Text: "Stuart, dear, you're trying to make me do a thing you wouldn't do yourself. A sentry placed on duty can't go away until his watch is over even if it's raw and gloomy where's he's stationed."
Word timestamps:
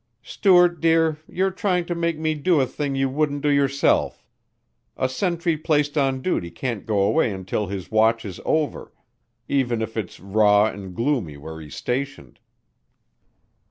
"Stuart, 0.23 0.79
dear, 0.81 1.19
you're 1.27 1.51
trying 1.51 1.85
to 1.85 1.93
make 1.93 2.17
me 2.17 2.33
do 2.33 2.59
a 2.59 2.65
thing 2.65 2.95
you 2.95 3.07
wouldn't 3.07 3.43
do 3.43 3.49
yourself. 3.49 4.25
A 4.97 5.07
sentry 5.07 5.55
placed 5.57 5.95
on 5.95 6.23
duty 6.23 6.49
can't 6.49 6.87
go 6.87 7.01
away 7.03 7.31
until 7.31 7.67
his 7.67 7.91
watch 7.91 8.25
is 8.25 8.39
over 8.43 8.91
even 9.47 9.79
if 9.79 9.95
it's 9.95 10.19
raw 10.19 10.65
and 10.65 10.95
gloomy 10.95 11.37
where's 11.37 11.65
he's 11.65 11.75
stationed." 11.75 12.39